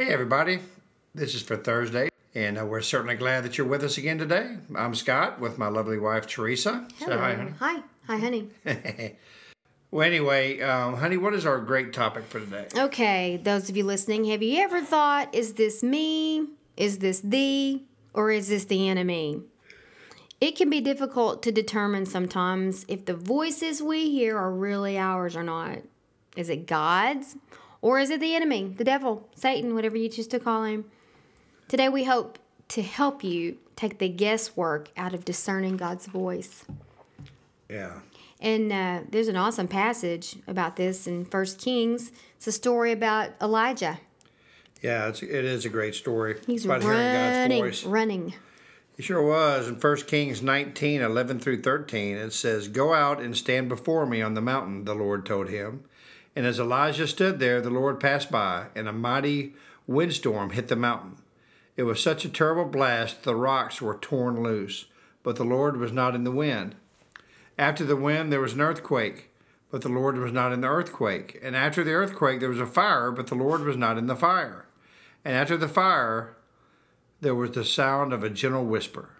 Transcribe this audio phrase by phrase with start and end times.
[0.00, 0.60] Hey, everybody.
[1.14, 4.56] This is for Thursday, and uh, we're certainly glad that you're with us again today.
[4.74, 6.88] I'm Scott with my lovely wife, Teresa.
[6.98, 7.52] Say hi, honey.
[7.58, 7.82] Hi.
[8.06, 8.48] Hi, honey.
[9.90, 12.68] Well, anyway, um, honey, what is our great topic for today?
[12.74, 16.46] Okay, those of you listening, have you ever thought, is this me?
[16.78, 17.84] Is this thee?
[18.14, 19.42] Or is this the enemy?
[20.40, 25.36] It can be difficult to determine sometimes if the voices we hear are really ours
[25.36, 25.80] or not.
[26.36, 27.36] Is it God's?
[27.82, 30.84] Or is it the enemy, the devil, Satan, whatever you choose to call him?
[31.68, 36.64] Today we hope to help you take the guesswork out of discerning God's voice.
[37.68, 38.00] Yeah.
[38.40, 42.10] And uh, there's an awesome passage about this in First Kings.
[42.36, 44.00] It's a story about Elijah.
[44.82, 46.38] Yeah, it's, it is a great story.
[46.46, 47.84] He's about hearing God's running, voice.
[47.84, 48.34] running.
[48.96, 49.68] He sure was.
[49.68, 54.20] In 1 Kings 19, 11 through 13, it says, Go out and stand before me
[54.22, 55.84] on the mountain, the Lord told him.
[56.36, 59.54] And as Elijah stood there, the Lord passed by, and a mighty
[59.86, 61.16] windstorm hit the mountain.
[61.76, 64.86] It was such a terrible blast, the rocks were torn loose,
[65.22, 66.76] but the Lord was not in the wind.
[67.58, 69.30] After the wind, there was an earthquake,
[69.70, 71.38] but the Lord was not in the earthquake.
[71.42, 74.16] And after the earthquake, there was a fire, but the Lord was not in the
[74.16, 74.66] fire.
[75.24, 76.36] And after the fire,
[77.20, 79.10] there was the sound of a gentle whisper.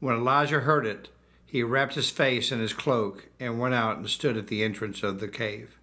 [0.00, 1.08] When Elijah heard it,
[1.46, 5.02] he wrapped his face in his cloak and went out and stood at the entrance
[5.02, 5.78] of the cave.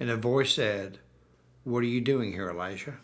[0.00, 0.98] And a voice said,
[1.64, 2.96] What are you doing here, Elijah?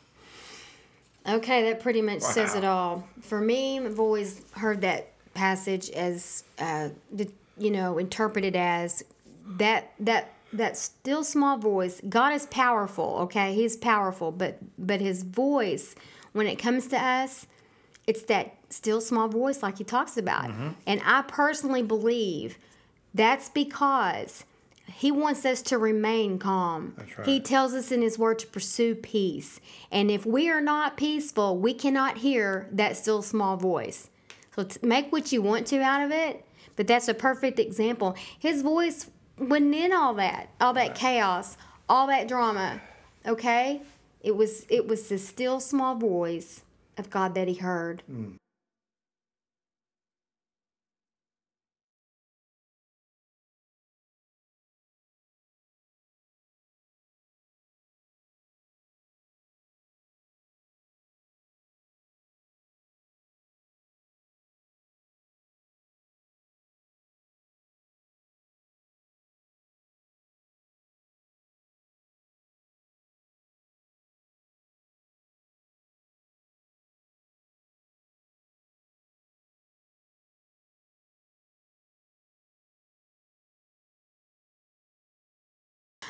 [1.29, 3.07] Okay, that pretty much says it all.
[3.21, 9.05] For me, I've always heard that passage as, uh, the, you know, interpreted as
[9.59, 12.01] that that that still small voice.
[12.09, 13.19] God is powerful.
[13.23, 15.95] Okay, He's powerful, but but His voice,
[16.33, 17.47] when it comes to us,
[18.07, 20.51] it's that still small voice, like He talks about.
[20.87, 22.57] And I personally believe
[23.13, 24.45] that's because
[24.87, 26.95] He wants us to remain calm.
[26.97, 27.27] That's right.
[27.27, 29.61] He tells us in His Word to pursue peace.
[29.91, 34.11] And if we are not peaceful, we cannot hear that still small voice.
[34.55, 36.45] So t- make what you want to out of it.
[36.77, 38.17] But that's a perfect example.
[38.39, 41.57] His voice wasn't in all that, all that chaos,
[41.89, 42.81] all that drama.
[43.27, 43.83] Okay,
[44.23, 46.63] it was it was the still small voice
[46.97, 48.03] of God that he heard.
[48.11, 48.37] Mm.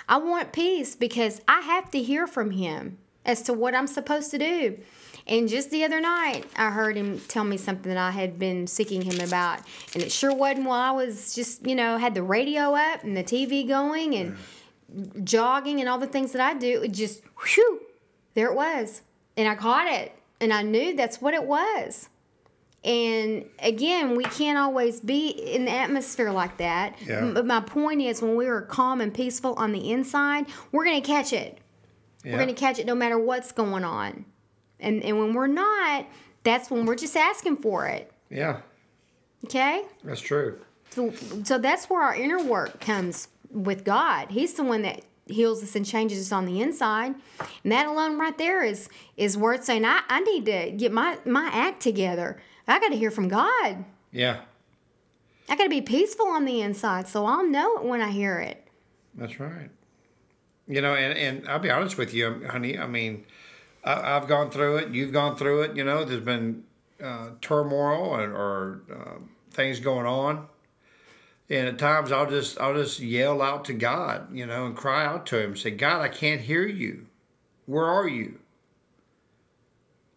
[0.09, 4.31] I want peace because I have to hear from him as to what I'm supposed
[4.31, 4.79] to do.
[5.27, 8.69] And just the other night, I heard him tell me something that I had been
[8.69, 9.61] seeking him about.
[9.93, 13.17] And it sure wasn't while I was just, you know, had the radio up and
[13.17, 14.37] the TV going and
[15.25, 16.83] jogging and all the things that I do.
[16.83, 17.81] It just, whew,
[18.35, 19.03] there it was.
[19.37, 20.13] And I caught it.
[20.41, 22.09] And I knew that's what it was.
[22.87, 26.97] And again, we can't always be in the atmosphere like that.
[27.05, 27.19] Yeah.
[27.19, 31.03] M- my point is, when we are calm and peaceful on the inside, we're going
[31.03, 31.59] to catch it.
[32.25, 32.33] Yeah.
[32.33, 34.25] We're going to catch it no matter what's going on.
[34.79, 36.07] And, and when we're not,
[36.45, 38.13] that's when we're just asking for it.
[38.31, 38.61] Yeah,
[39.45, 39.85] Okay?
[40.05, 40.59] that's true.
[40.91, 41.13] So,
[41.45, 44.31] so that's where our inner work comes with God.
[44.31, 47.15] He's the one that heals us and changes us on the inside.
[47.65, 51.19] And that alone right there is is worth saying, I, I need to get my,
[51.25, 52.41] my act together.
[52.67, 53.85] I got to hear from God.
[54.13, 54.41] Yeah,
[55.49, 58.39] I got to be peaceful on the inside so I'll know it when I hear
[58.39, 58.67] it.
[59.15, 59.71] that's right.
[60.69, 62.77] You know, and, and I'll be honest with you, honey.
[62.77, 63.25] I mean,
[63.85, 64.89] I, I've gone through it.
[64.89, 65.77] You've gone through it.
[65.77, 66.65] You know, there's been
[67.03, 69.19] uh, turmoil or, or uh,
[69.53, 70.49] things going on,
[71.49, 75.05] and at times I'll just I'll just yell out to God, you know, and cry
[75.05, 77.07] out to Him, say, God, I can't hear you.
[77.67, 78.41] Where are you?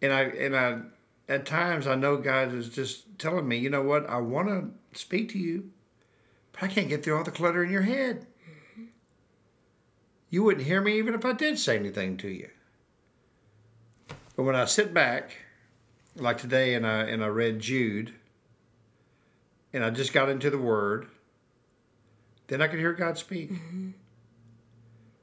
[0.02, 0.78] And I and I
[1.30, 4.98] at times I know God is just telling me, you know what, I want to
[4.98, 5.70] speak to you,
[6.52, 8.26] but I can't get through all the clutter in your head.
[10.28, 12.50] You wouldn't hear me even if I did say anything to you.
[14.34, 15.36] But when I sit back,
[16.16, 18.12] like today, and I and I read Jude,
[19.72, 21.06] and I just got into the Word,
[22.48, 23.90] then I could hear God speak, mm-hmm.
[23.90, 23.94] and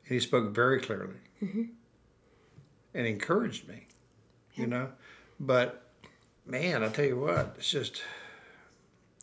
[0.07, 1.63] He spoke very clearly, mm-hmm.
[2.93, 3.87] and encouraged me.
[4.55, 4.89] You know,
[5.39, 5.86] but
[6.47, 8.01] man, I tell you what, it's just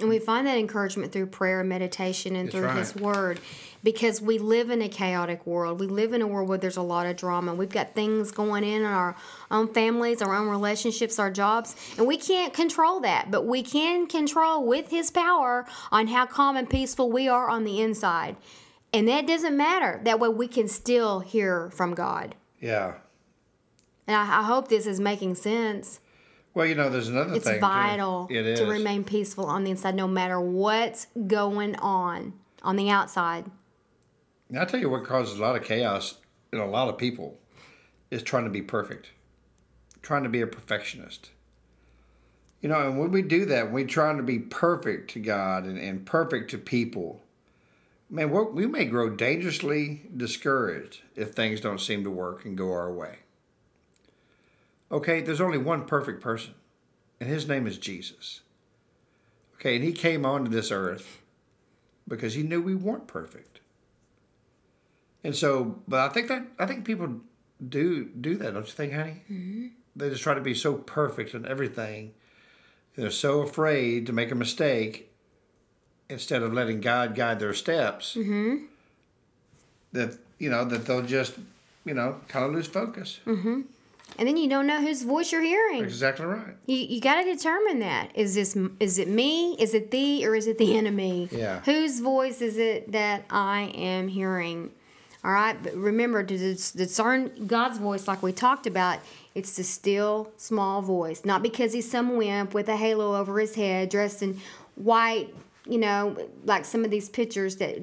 [0.00, 2.79] And we find that encouragement through prayer and meditation and through right.
[2.79, 3.41] His Word
[3.85, 5.79] because we live in a chaotic world.
[5.79, 7.55] We live in a world where there's a lot of drama.
[7.55, 9.15] We've got things going in in our
[9.50, 13.31] own families, our own relationships, our jobs, and we can't control that.
[13.31, 17.65] But we can control with His power on how calm and peaceful we are on
[17.65, 18.37] the inside.
[18.93, 20.00] And that doesn't matter.
[20.05, 22.35] That way we can still hear from God.
[22.61, 22.94] yeah.
[24.06, 26.00] And I, I hope this is making sense.
[26.54, 27.54] Well, you know, there's another It's thing.
[27.54, 27.60] too.
[27.60, 32.76] vital It is to remain peaceful on the inside, no matter what's going on on
[32.76, 33.46] the outside.
[34.48, 36.18] And I tell you what causes a lot of chaos
[36.52, 37.38] in a lot of people
[38.10, 39.10] is trying to be perfect,
[40.00, 41.30] trying to be a perfectionist.
[42.60, 45.64] You know, and when we do that, when we're trying to be perfect to God
[45.64, 47.20] and, and perfect to people,
[48.08, 52.92] man, we may grow dangerously discouraged if things don't seem to work and go our
[52.92, 53.18] way.
[54.94, 56.55] Okay, there's only one perfect person,
[57.19, 58.43] and his name is Jesus.
[59.56, 61.20] Okay, and he came onto this earth
[62.06, 63.58] because he knew we weren't perfect.
[65.25, 67.23] And so, but I think that I think people
[67.67, 69.23] do do that, don't you think, honey?
[69.29, 69.67] Mm-hmm.
[69.96, 72.12] They just try to be so perfect in everything.
[72.94, 75.11] And They're so afraid to make a mistake
[76.08, 78.14] instead of letting God guide their steps.
[78.14, 78.67] Mm-hmm.
[79.90, 81.35] That you know that they'll just
[81.85, 83.19] you know kind of lose focus.
[84.18, 85.82] And then you don't know whose voice you're hearing.
[85.82, 86.54] Exactly right.
[86.66, 88.10] You, you got to determine that.
[88.14, 89.54] Is this is it me?
[89.54, 90.26] Is it thee?
[90.26, 91.28] Or is it the enemy?
[91.32, 91.60] Yeah.
[91.64, 94.70] Whose voice is it that I am hearing?
[95.24, 95.60] All right.
[95.60, 99.00] But remember to discern God's voice, like we talked about.
[99.34, 103.56] It's the still small voice, not because he's some wimp with a halo over his
[103.56, 104.40] head, dressed in
[104.76, 105.34] white.
[105.66, 107.78] You know, like some of these pictures that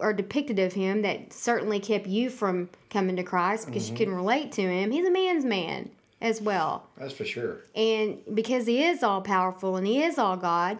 [0.00, 3.98] are depicted of him that certainly kept you from coming to Christ because you mm-hmm.
[3.98, 4.90] couldn't relate to him.
[4.90, 5.90] He's a man's man
[6.20, 6.88] as well.
[6.96, 7.58] That's for sure.
[7.74, 10.78] And because he is all powerful and he is all God,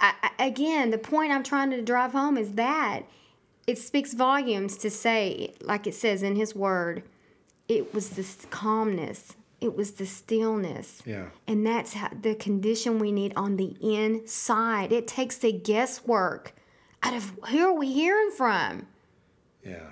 [0.00, 3.02] I, I, again, the point I'm trying to drive home is that
[3.66, 7.02] it speaks volumes to say, like it says in his word,
[7.68, 11.02] it was this calmness, it was the stillness.
[11.04, 11.26] Yeah.
[11.46, 14.92] And that's how, the condition we need on the inside.
[14.92, 16.54] It takes the guesswork
[17.02, 18.86] out of who are we hearing from?
[19.64, 19.90] Yeah.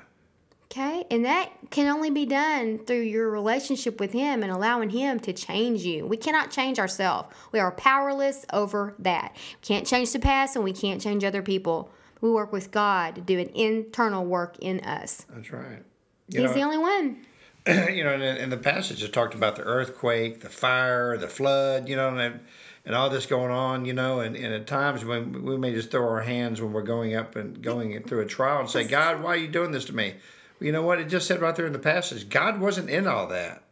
[0.67, 5.21] Okay, and that can only be done through your relationship with Him and allowing Him
[5.21, 6.05] to change you.
[6.05, 7.29] We cannot change ourselves.
[7.53, 9.33] We are powerless over that.
[9.37, 11.93] We can't change the past and we can't change other people.
[12.21, 15.27] We work with God to do an internal work in us.
[15.33, 15.85] That's right.
[16.29, 17.19] You He's know- the only one.
[17.95, 21.89] you know, in, in the passage it talked about the earthquake, the fire, the flood,
[21.89, 22.41] you know, and
[22.85, 25.91] and all this going on, you know, and, and at times when we may just
[25.91, 29.23] throw our hands when we're going up and going through a trial and say, God,
[29.23, 30.15] why are you doing this to me?
[30.61, 31.01] You know what?
[31.01, 33.63] It just said right there in the passage, God wasn't in all that.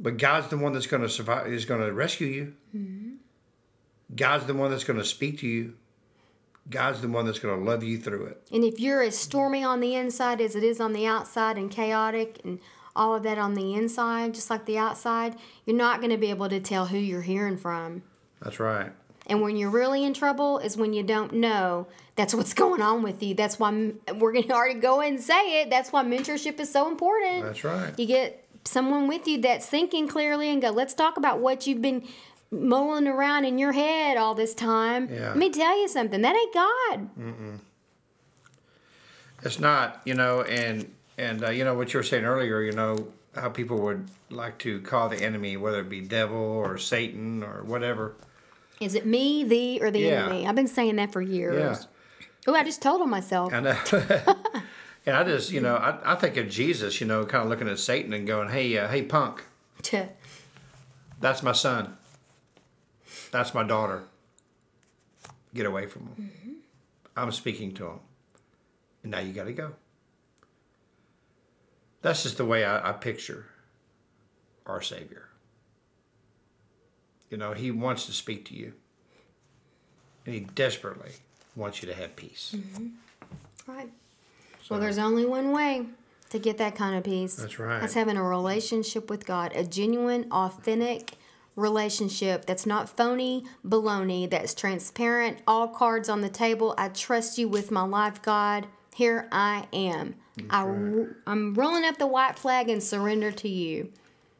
[0.00, 2.54] But God's the one that's going to survive, is going to rescue you.
[2.76, 3.14] Mm-hmm.
[4.14, 5.74] God's the one that's going to speak to you.
[6.70, 8.46] God's the one that's going to love you through it.
[8.52, 11.70] And if you're as stormy on the inside as it is on the outside and
[11.70, 12.60] chaotic and
[12.98, 16.30] all of that on the inside, just like the outside, you're not going to be
[16.30, 18.02] able to tell who you're hearing from.
[18.42, 18.92] That's right.
[19.26, 21.86] And when you're really in trouble is when you don't know
[22.16, 23.34] that's what's going on with you.
[23.34, 25.70] That's why we're going to already go and say it.
[25.70, 27.44] That's why mentorship is so important.
[27.44, 27.96] That's right.
[27.98, 31.80] You get someone with you that's thinking clearly and go, let's talk about what you've
[31.80, 32.06] been
[32.50, 35.08] mulling around in your head all this time.
[35.10, 35.28] Yeah.
[35.28, 36.20] Let me tell you something.
[36.22, 37.18] That ain't God.
[37.18, 37.60] Mm.
[39.42, 42.62] It's not, you know, and and uh, you know what you were saying earlier.
[42.62, 46.78] You know how people would like to call the enemy, whether it be devil or
[46.78, 48.14] Satan or whatever.
[48.80, 50.22] Is it me, thee, or the Yeah.
[50.26, 50.46] enemy?
[50.46, 51.88] I've been saying that for years.
[52.46, 53.52] Oh, I just told on myself.
[53.52, 53.76] And uh,
[55.04, 57.68] and I just, you know, I, I think of Jesus, you know, kind of looking
[57.68, 59.44] at Satan and going, "Hey, uh, hey, punk,
[61.20, 61.96] that's my son.
[63.30, 64.04] That's my daughter.
[65.54, 66.30] Get away from him.
[67.16, 68.00] I'm speaking to him,
[69.02, 69.72] and now you got to go."
[72.02, 73.46] That's just the way I, I picture
[74.66, 75.28] our Savior.
[77.30, 78.72] You know, He wants to speak to you,
[80.24, 81.12] and He desperately
[81.56, 82.54] wants you to have peace.
[82.56, 82.86] Mm-hmm.
[83.70, 83.90] Right.
[84.70, 85.86] Well, there's only one way
[86.30, 87.36] to get that kind of peace.
[87.36, 87.80] That's right.
[87.80, 91.14] That's having a relationship with God, a genuine, authentic
[91.56, 96.74] relationship that's not phony baloney, that's transparent, all cards on the table.
[96.78, 98.66] I trust you with my life, God.
[98.98, 100.16] Here I am.
[100.50, 103.92] I, am rolling up the white flag and surrender to you.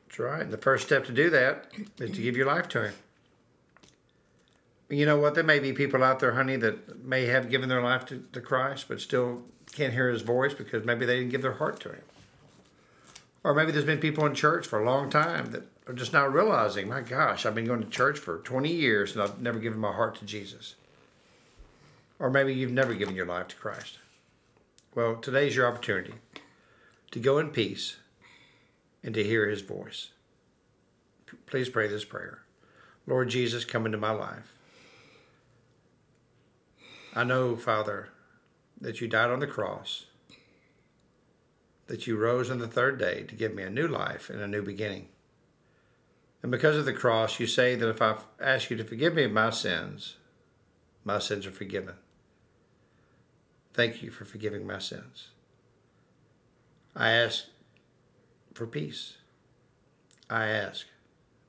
[0.08, 0.42] That's right.
[0.42, 2.94] And the first step to do that is to give your life to Him.
[4.88, 5.36] You know what?
[5.36, 8.40] There may be people out there, honey, that may have given their life to, to
[8.40, 11.90] Christ, but still can't hear His voice because maybe they didn't give their heart to
[11.90, 12.02] Him.
[13.44, 16.32] Or maybe there's been people in church for a long time that are just not
[16.32, 19.78] realizing, my gosh, I've been going to church for 20 years and I've never given
[19.78, 20.74] my heart to Jesus.
[22.18, 23.98] Or maybe you've never given your life to Christ.
[24.98, 26.14] Well, today's your opportunity
[27.12, 27.98] to go in peace
[29.00, 30.08] and to hear his voice.
[31.46, 32.40] Please pray this prayer.
[33.06, 34.56] Lord Jesus, come into my life.
[37.14, 38.08] I know, Father,
[38.80, 40.06] that you died on the cross,
[41.86, 44.48] that you rose on the third day to give me a new life and a
[44.48, 45.06] new beginning.
[46.42, 49.22] And because of the cross, you say that if I ask you to forgive me
[49.22, 50.16] of my sins,
[51.04, 51.94] my sins are forgiven.
[53.78, 55.28] Thank you for forgiving my sins.
[56.96, 57.44] I ask
[58.52, 59.18] for peace.
[60.28, 60.86] I ask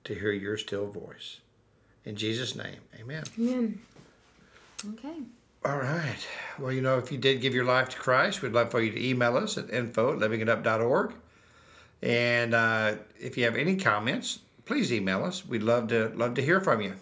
[0.03, 1.39] to hear your still voice.
[2.05, 3.23] In Jesus' name, amen.
[3.35, 3.81] Amen.
[4.93, 5.23] Okay.
[5.65, 6.27] All right.
[6.59, 8.91] Well, you know, if you did give your life to Christ, we'd love for you
[8.91, 11.13] to email us at info at livingitup.org.
[12.03, 15.47] And uh, if you have any comments, please email us.
[15.47, 16.93] We'd love to love to hear from you.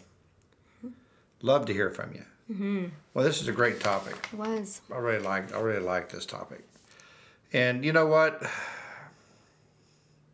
[1.41, 2.23] Love to hear from you.
[2.51, 2.85] Mm-hmm.
[3.13, 4.15] Well, this is a great topic.
[4.31, 4.81] It was.
[4.91, 6.63] I really like I really like this topic.
[7.53, 8.41] And you know what?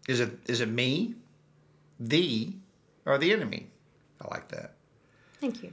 [0.07, 1.15] Is it is it me,
[1.99, 2.55] thee,
[3.05, 3.67] or the enemy?
[4.21, 4.73] I like that.
[5.39, 5.71] Thank you.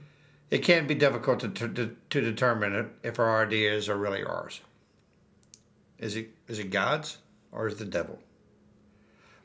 [0.49, 4.59] It can be difficult to, to, to determine if our ideas are really ours.
[5.97, 7.19] Is it is it God's
[7.51, 8.19] or is it the devil?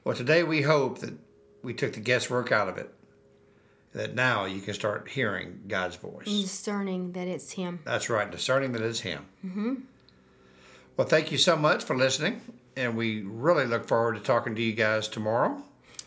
[0.03, 1.15] Well, today we hope that
[1.63, 2.93] we took the guesswork out of it.
[3.97, 6.27] That now you can start hearing God's voice.
[6.27, 7.81] And discerning that it's Him.
[7.87, 9.25] That's right, discerning that it's Him.
[9.43, 9.75] Mm-hmm.
[10.99, 12.43] Well, thank you so much for listening,
[12.77, 15.63] and we really look forward to talking to you guys tomorrow.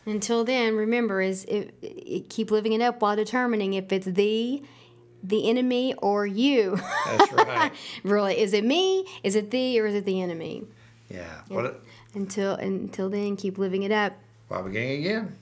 [0.06, 4.62] Until then, remember is it, it, keep living it up while determining if it's the
[5.24, 6.80] the enemy or you.
[7.08, 7.72] That's right.
[8.04, 9.04] really, is it me?
[9.24, 10.64] Is it thee or is it the enemy?
[11.10, 11.42] Yeah.
[11.50, 11.74] Well,
[12.14, 14.14] until until then, keep living it up.
[14.48, 15.36] While beginning again.